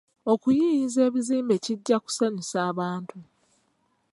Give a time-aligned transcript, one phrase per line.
[0.31, 3.17] Okuyiiyiza ebizimbe kijja kusanyusa abantu.